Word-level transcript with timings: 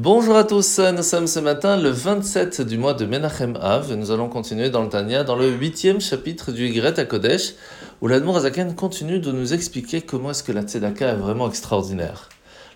Bonjour 0.00 0.36
à 0.36 0.44
tous, 0.44 0.78
nous 0.78 1.02
sommes 1.02 1.26
ce 1.26 1.40
matin 1.40 1.76
le 1.76 1.90
27 1.90 2.60
du 2.60 2.78
mois 2.78 2.94
de 2.94 3.04
Menachem 3.04 3.58
Av 3.60 3.92
nous 3.96 4.12
allons 4.12 4.28
continuer 4.28 4.70
dans 4.70 4.84
le 4.84 4.88
Tania, 4.88 5.24
dans 5.24 5.34
le 5.34 5.50
huitième 5.50 6.00
chapitre 6.00 6.52
du 6.52 6.68
Yigret 6.68 7.00
à 7.00 7.04
Kodesh, 7.04 7.54
où 8.00 8.06
l'Admour 8.06 8.36
Azaken 8.36 8.76
continue 8.76 9.18
de 9.18 9.32
nous 9.32 9.54
expliquer 9.54 10.02
comment 10.02 10.30
est-ce 10.30 10.44
que 10.44 10.52
la 10.52 10.62
Tzedaka 10.62 11.08
est 11.08 11.16
vraiment 11.16 11.48
extraordinaire. 11.48 12.28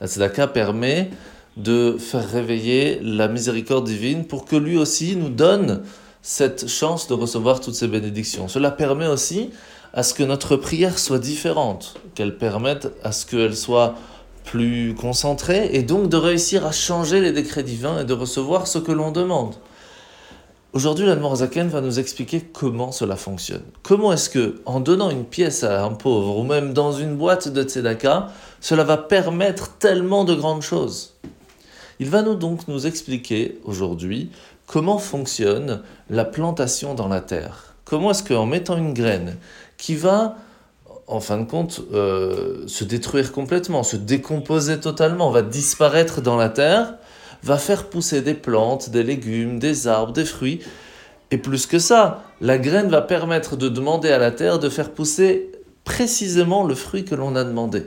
La 0.00 0.06
Tzedaka 0.06 0.46
permet 0.46 1.10
de 1.56 1.96
faire 1.98 2.30
réveiller 2.30 3.00
la 3.02 3.26
miséricorde 3.26 3.86
divine 3.86 4.24
pour 4.24 4.44
que 4.44 4.54
lui 4.54 4.78
aussi 4.78 5.16
nous 5.16 5.30
donne 5.30 5.82
cette 6.22 6.68
chance 6.68 7.08
de 7.08 7.14
recevoir 7.14 7.58
toutes 7.58 7.74
ces 7.74 7.88
bénédictions. 7.88 8.46
Cela 8.46 8.70
permet 8.70 9.08
aussi 9.08 9.50
à 9.92 10.04
ce 10.04 10.14
que 10.14 10.22
notre 10.22 10.54
prière 10.54 11.00
soit 11.00 11.18
différente, 11.18 11.94
qu'elle 12.14 12.38
permette 12.38 12.92
à 13.02 13.10
ce 13.10 13.26
qu'elle 13.26 13.56
soit 13.56 13.96
plus 14.50 14.94
concentré 14.94 15.68
et 15.72 15.82
donc 15.82 16.08
de 16.08 16.16
réussir 16.16 16.64
à 16.64 16.72
changer 16.72 17.20
les 17.20 17.32
décrets 17.32 17.62
divins 17.62 18.00
et 18.00 18.04
de 18.04 18.14
recevoir 18.14 18.66
ce 18.66 18.78
que 18.78 18.92
l'on 18.92 19.10
demande. 19.10 19.54
Aujourd'hui, 20.72 21.06
l'Admorazaken 21.06 21.68
va 21.68 21.82
nous 21.82 21.98
expliquer 21.98 22.40
comment 22.40 22.90
cela 22.90 23.16
fonctionne. 23.16 23.64
Comment 23.82 24.12
est-ce 24.12 24.30
que, 24.30 24.60
en 24.64 24.80
donnant 24.80 25.10
une 25.10 25.24
pièce 25.24 25.64
à 25.64 25.84
un 25.84 25.92
pauvre 25.92 26.38
ou 26.38 26.44
même 26.44 26.72
dans 26.72 26.92
une 26.92 27.16
boîte 27.16 27.48
de 27.48 27.62
tzedaka, 27.62 28.28
cela 28.60 28.84
va 28.84 28.96
permettre 28.96 29.76
tellement 29.76 30.24
de 30.24 30.34
grandes 30.34 30.62
choses? 30.62 31.14
Il 32.00 32.08
va 32.08 32.22
nous 32.22 32.34
donc 32.34 32.68
nous 32.68 32.86
expliquer 32.86 33.58
aujourd'hui 33.64 34.30
comment 34.66 34.98
fonctionne 34.98 35.82
la 36.08 36.24
plantation 36.24 36.94
dans 36.94 37.08
la 37.08 37.20
terre. 37.20 37.74
Comment 37.84 38.12
est-ce 38.12 38.22
qu'en 38.22 38.46
mettant 38.46 38.76
une 38.78 38.94
graine 38.94 39.36
qui 39.76 39.94
va 39.94 40.36
en 41.08 41.20
fin 41.20 41.38
de 41.38 41.44
compte, 41.44 41.80
euh, 41.92 42.64
se 42.66 42.84
détruire 42.84 43.32
complètement, 43.32 43.82
se 43.82 43.96
décomposer 43.96 44.78
totalement, 44.78 45.30
va 45.30 45.42
disparaître 45.42 46.20
dans 46.20 46.36
la 46.36 46.50
terre, 46.50 46.94
va 47.42 47.56
faire 47.56 47.88
pousser 47.88 48.20
des 48.20 48.34
plantes, 48.34 48.90
des 48.90 49.02
légumes, 49.02 49.58
des 49.58 49.88
arbres, 49.88 50.12
des 50.12 50.26
fruits. 50.26 50.60
Et 51.30 51.38
plus 51.38 51.66
que 51.66 51.78
ça, 51.78 52.24
la 52.40 52.58
graine 52.58 52.88
va 52.88 53.00
permettre 53.00 53.56
de 53.56 53.68
demander 53.68 54.10
à 54.10 54.18
la 54.18 54.30
terre 54.30 54.58
de 54.58 54.68
faire 54.68 54.90
pousser 54.90 55.50
précisément 55.84 56.64
le 56.64 56.74
fruit 56.74 57.04
que 57.04 57.14
l'on 57.14 57.36
a 57.36 57.44
demandé. 57.44 57.86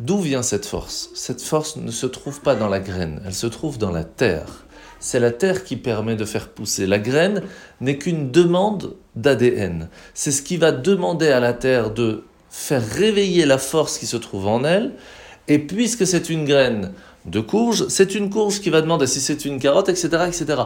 D'où 0.00 0.18
vient 0.18 0.42
cette 0.42 0.66
force? 0.66 1.10
Cette 1.14 1.42
force 1.42 1.76
ne 1.76 1.90
se 1.90 2.06
trouve 2.06 2.40
pas 2.40 2.54
dans 2.54 2.68
la 2.68 2.80
graine, 2.80 3.22
elle 3.26 3.34
se 3.34 3.46
trouve 3.46 3.78
dans 3.78 3.92
la 3.92 4.04
terre 4.04 4.64
c'est 5.00 5.20
la 5.20 5.30
terre 5.30 5.64
qui 5.64 5.76
permet 5.76 6.16
de 6.16 6.24
faire 6.24 6.48
pousser. 6.48 6.86
La 6.86 6.98
graine 6.98 7.42
n'est 7.80 7.98
qu'une 7.98 8.30
demande 8.30 8.94
d'ADN. 9.16 9.88
C'est 10.14 10.30
ce 10.30 10.42
qui 10.42 10.56
va 10.56 10.72
demander 10.72 11.28
à 11.28 11.40
la 11.40 11.52
terre 11.52 11.90
de 11.90 12.24
faire 12.50 12.86
réveiller 12.86 13.46
la 13.46 13.58
force 13.58 13.98
qui 13.98 14.06
se 14.06 14.16
trouve 14.16 14.46
en 14.46 14.62
elle. 14.64 14.92
Et 15.48 15.58
puisque 15.58 16.06
c'est 16.06 16.30
une 16.30 16.44
graine 16.44 16.92
de 17.24 17.40
courge, 17.40 17.86
c'est 17.88 18.14
une 18.14 18.30
courge 18.30 18.60
qui 18.60 18.70
va 18.70 18.80
demander 18.80 19.06
si 19.06 19.20
c'est 19.20 19.44
une 19.44 19.58
carotte, 19.58 19.88
etc. 19.88 20.24
etc. 20.28 20.62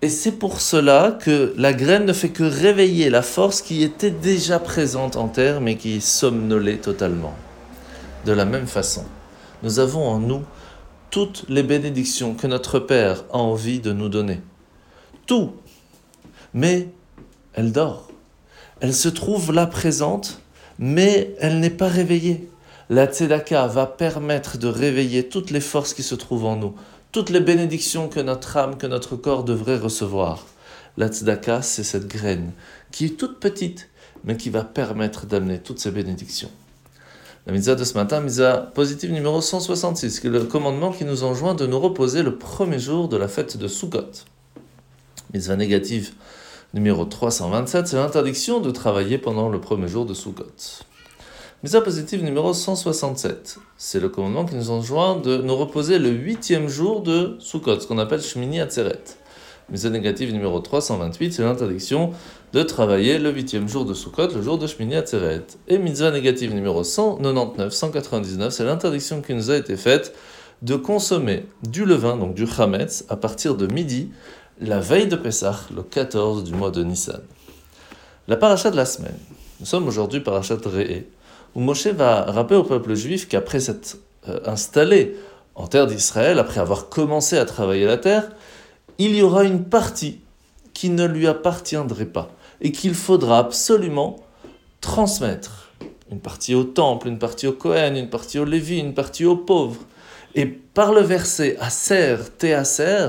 Et 0.00 0.08
c'est 0.08 0.32
pour 0.32 0.60
cela 0.60 1.16
que 1.20 1.54
la 1.56 1.72
graine 1.72 2.04
ne 2.04 2.12
fait 2.12 2.30
que 2.30 2.42
réveiller 2.42 3.08
la 3.10 3.22
force 3.22 3.62
qui 3.62 3.84
était 3.84 4.10
déjà 4.10 4.58
présente 4.58 5.16
en 5.16 5.28
terre, 5.28 5.60
mais 5.60 5.76
qui 5.76 5.98
est 5.98 6.00
somnolée 6.00 6.78
totalement. 6.78 7.34
De 8.26 8.32
la 8.32 8.44
même 8.44 8.66
façon, 8.66 9.04
nous 9.62 9.78
avons 9.78 10.08
en 10.08 10.18
nous 10.18 10.42
toutes 11.12 11.44
les 11.50 11.62
bénédictions 11.62 12.34
que 12.34 12.46
notre 12.46 12.78
Père 12.78 13.24
a 13.32 13.36
envie 13.36 13.80
de 13.80 13.92
nous 13.92 14.08
donner. 14.08 14.40
Tout. 15.26 15.52
Mais 16.54 16.88
elle 17.52 17.70
dort. 17.70 18.08
Elle 18.80 18.94
se 18.94 19.10
trouve 19.10 19.52
là 19.52 19.66
présente, 19.66 20.40
mais 20.78 21.36
elle 21.38 21.60
n'est 21.60 21.68
pas 21.68 21.88
réveillée. 21.88 22.48
La 22.88 23.06
tzedaka 23.06 23.66
va 23.66 23.86
permettre 23.86 24.56
de 24.56 24.68
réveiller 24.68 25.28
toutes 25.28 25.50
les 25.50 25.60
forces 25.60 25.92
qui 25.92 26.02
se 26.02 26.14
trouvent 26.14 26.46
en 26.46 26.56
nous, 26.56 26.74
toutes 27.12 27.28
les 27.28 27.40
bénédictions 27.40 28.08
que 28.08 28.20
notre 28.20 28.56
âme, 28.56 28.78
que 28.78 28.86
notre 28.86 29.14
corps 29.14 29.44
devrait 29.44 29.78
recevoir. 29.78 30.46
La 30.96 31.08
tzedaka, 31.08 31.60
c'est 31.60 31.84
cette 31.84 32.08
graine 32.08 32.52
qui 32.90 33.04
est 33.04 33.18
toute 33.18 33.38
petite, 33.38 33.90
mais 34.24 34.38
qui 34.38 34.48
va 34.48 34.64
permettre 34.64 35.26
d'amener 35.26 35.58
toutes 35.58 35.78
ces 35.78 35.90
bénédictions. 35.90 36.50
La 37.44 37.52
mitzvah 37.52 37.74
de 37.74 37.82
ce 37.82 37.94
matin, 37.94 38.20
mitzvah 38.20 38.58
positive 38.58 39.10
numéro 39.10 39.40
166, 39.40 40.20
qui 40.20 40.28
le 40.28 40.44
commandement 40.44 40.92
qui 40.92 41.04
nous 41.04 41.24
enjoint 41.24 41.56
de 41.56 41.66
nous 41.66 41.80
reposer 41.80 42.22
le 42.22 42.36
premier 42.36 42.78
jour 42.78 43.08
de 43.08 43.16
la 43.16 43.26
fête 43.26 43.56
de 43.56 43.66
Sukkot. 43.66 44.12
Mitzvah 45.34 45.56
négative 45.56 46.12
numéro 46.72 47.04
327, 47.04 47.88
c'est 47.88 47.96
l'interdiction 47.96 48.60
de 48.60 48.70
travailler 48.70 49.18
pendant 49.18 49.48
le 49.48 49.60
premier 49.60 49.88
jour 49.88 50.06
de 50.06 50.14
Sukkot. 50.14 50.84
Mitzvah 51.64 51.80
positive 51.80 52.22
numéro 52.22 52.54
167, 52.54 53.58
c'est 53.76 53.98
le 53.98 54.08
commandement 54.08 54.44
qui 54.44 54.54
nous 54.54 54.70
enjoint 54.70 55.16
de 55.16 55.38
nous 55.38 55.56
reposer 55.56 55.98
le 55.98 56.10
huitième 56.10 56.68
jour 56.68 57.02
de 57.02 57.34
Sukkot, 57.40 57.80
ce 57.80 57.88
qu'on 57.88 57.98
appelle 57.98 58.22
Shmini 58.22 58.60
Atzeret. 58.60 59.02
Mitzvah 59.72 59.88
négative 59.88 60.34
numéro 60.34 60.60
328, 60.60 61.32
c'est 61.32 61.42
l'interdiction 61.42 62.10
de 62.52 62.62
travailler 62.62 63.18
le 63.18 63.32
huitième 63.32 63.70
jour 63.70 63.86
de 63.86 63.94
Sukkot, 63.94 64.28
le 64.34 64.42
jour 64.42 64.58
de 64.58 64.66
Shmini 64.66 64.96
Atzeret. 64.96 65.46
Et 65.66 65.78
mitzvah 65.78 66.10
négative 66.10 66.54
numéro 66.54 66.84
199, 66.84 67.72
199, 67.72 68.52
c'est 68.52 68.64
l'interdiction 68.64 69.22
qui 69.22 69.32
nous 69.32 69.50
a 69.50 69.56
été 69.56 69.78
faite 69.78 70.14
de 70.60 70.76
consommer 70.76 71.46
du 71.62 71.86
levain, 71.86 72.18
donc 72.18 72.34
du 72.34 72.46
chametz, 72.46 73.06
à 73.08 73.16
partir 73.16 73.54
de 73.54 73.66
midi, 73.66 74.10
la 74.60 74.78
veille 74.78 75.06
de 75.06 75.16
Pessah, 75.16 75.60
le 75.74 75.82
14 75.82 76.44
du 76.44 76.52
mois 76.52 76.70
de 76.70 76.84
Nissan. 76.84 77.22
La 78.28 78.36
paracha 78.36 78.70
de 78.70 78.76
la 78.76 78.84
semaine. 78.84 79.16
Nous 79.58 79.66
sommes 79.66 79.88
aujourd'hui 79.88 80.20
paracha 80.20 80.56
de 80.56 80.68
Re'e, 80.68 81.04
où 81.54 81.60
Moshe 81.60 81.86
va 81.86 82.24
rappeler 82.24 82.58
au 82.58 82.64
peuple 82.64 82.92
juif 82.92 83.26
qu'après 83.26 83.60
s'être 83.60 83.96
euh, 84.28 84.38
installé 84.44 85.16
en 85.54 85.66
terre 85.66 85.86
d'Israël, 85.86 86.38
après 86.38 86.60
avoir 86.60 86.90
commencé 86.90 87.38
à 87.38 87.46
travailler 87.46 87.86
la 87.86 87.96
terre, 87.96 88.32
il 88.98 89.14
y 89.14 89.22
aura 89.22 89.44
une 89.44 89.64
partie 89.64 90.20
qui 90.74 90.90
ne 90.90 91.06
lui 91.06 91.26
appartiendrait 91.26 92.06
pas 92.06 92.30
et 92.60 92.72
qu'il 92.72 92.94
faudra 92.94 93.38
absolument 93.38 94.16
transmettre. 94.80 95.72
Une 96.10 96.20
partie 96.20 96.54
au 96.54 96.64
temple, 96.64 97.08
une 97.08 97.18
partie 97.18 97.46
au 97.46 97.52
Kohen, 97.52 97.96
une 97.96 98.10
partie 98.10 98.38
au 98.38 98.44
Lévi, 98.44 98.78
une 98.78 98.94
partie 98.94 99.24
aux 99.24 99.36
pauvres. 99.36 99.80
Et 100.34 100.46
par 100.46 100.92
le 100.92 101.00
verset 101.00 101.56
Aser, 101.58 102.16
Théaser, 102.38 103.08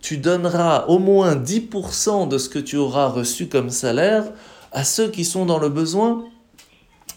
tu 0.00 0.18
donneras 0.18 0.84
au 0.86 0.98
moins 0.98 1.34
10% 1.34 2.28
de 2.28 2.38
ce 2.38 2.48
que 2.48 2.58
tu 2.58 2.76
auras 2.76 3.08
reçu 3.08 3.48
comme 3.48 3.70
salaire 3.70 4.24
à 4.72 4.84
ceux 4.84 5.08
qui 5.08 5.24
sont 5.24 5.46
dans 5.46 5.58
le 5.58 5.68
besoin. 5.68 6.24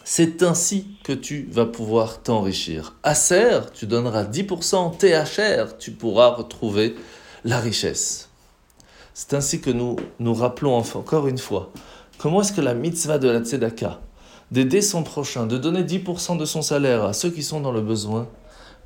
C'est 0.03 0.41
ainsi 0.41 0.87
que 1.03 1.11
tu 1.11 1.47
vas 1.51 1.65
pouvoir 1.65 2.23
t'enrichir. 2.23 2.95
Aser, 3.03 3.59
tu 3.73 3.87
donneras 3.87 4.23
10%, 4.23 4.97
THR, 4.97 5.77
tu 5.77 5.91
pourras 5.91 6.29
retrouver 6.29 6.95
la 7.43 7.59
richesse. 7.59 8.29
C'est 9.13 9.33
ainsi 9.33 9.61
que 9.61 9.71
nous 9.71 9.95
nous 10.19 10.33
rappelons 10.33 10.75
encore 10.75 11.27
une 11.27 11.37
fois 11.37 11.71
comment 12.17 12.41
est-ce 12.41 12.53
que 12.53 12.61
la 12.61 12.73
mitzvah 12.73 13.17
de 13.17 13.29
la 13.29 13.39
tzedaka, 13.39 13.99
d'aider 14.51 14.81
son 14.81 15.03
prochain, 15.03 15.45
de 15.45 15.57
donner 15.57 15.83
10% 15.83 16.37
de 16.37 16.45
son 16.45 16.61
salaire 16.61 17.03
à 17.03 17.13
ceux 17.13 17.29
qui 17.29 17.43
sont 17.43 17.59
dans 17.59 17.71
le 17.71 17.81
besoin, 17.81 18.27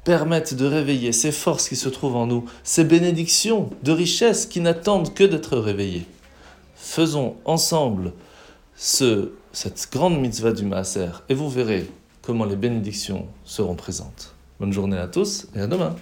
permettent 0.04 0.54
de 0.54 0.66
réveiller 0.66 1.12
ces 1.12 1.32
forces 1.32 1.70
qui 1.70 1.76
se 1.76 1.90
trouvent 1.90 2.16
en 2.16 2.28
nous, 2.28 2.46
ces 2.64 2.84
bénédictions 2.84 3.70
de 3.84 3.92
richesse 3.92 4.46
qui 4.46 4.60
n'attendent 4.60 5.14
que 5.14 5.24
d'être 5.24 5.58
réveillées. 5.58 6.06
Faisons 6.76 7.36
ensemble 7.46 8.14
ce, 8.76 9.32
cette 9.52 9.90
grande 9.92 10.20
mitzvah 10.20 10.52
du 10.52 10.66
Maaser 10.66 11.12
et 11.30 11.36
vous 11.36 11.50
verrez 11.50 11.90
comment 12.22 12.46
les 12.46 12.56
bénédictions 12.56 13.28
seront 13.46 13.76
présentes. 13.76 14.34
Bonne 14.60 14.74
journée 14.74 14.98
à 14.98 15.08
tous 15.08 15.48
et 15.56 15.62
à 15.62 15.68
demain. 15.68 15.96